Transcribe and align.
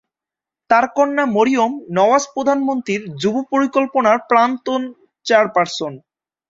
তার 0.69 0.85
কন্যা 0.95 1.25
মরিয়ম 1.35 1.71
নওয়াজ 1.97 2.23
প্রধানমন্ত্রীর 2.33 3.01
যুব 3.21 3.35
পরিকল্পনার 3.51 4.17
প্রাক্তন 4.29 4.81
চেয়ারপার্সন। 5.25 5.93